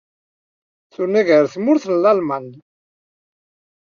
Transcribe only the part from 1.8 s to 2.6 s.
n Lalman.